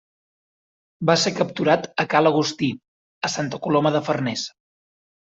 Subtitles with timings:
[1.09, 2.71] Va ser capturat a ca l'Agustí,
[3.29, 4.47] a Santa Coloma de Farners.